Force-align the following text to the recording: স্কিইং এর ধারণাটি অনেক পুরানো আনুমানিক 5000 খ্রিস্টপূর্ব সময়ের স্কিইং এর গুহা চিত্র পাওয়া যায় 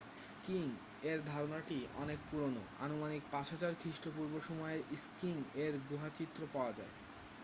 স্কিইং 0.19 0.69
এর 1.03 1.19
ধারণাটি 1.25 1.77
অনেক 1.95 2.19
পুরানো 2.27 2.61
আনুমানিক 2.79 3.21
5000 3.33 3.79
খ্রিস্টপূর্ব 3.81 4.33
সময়ের 4.47 4.81
স্কিইং 4.97 5.35
এর 5.65 5.73
গুহা 5.87 6.09
চিত্র 6.17 6.41
পাওয়া 6.53 6.71
যায় 6.77 6.93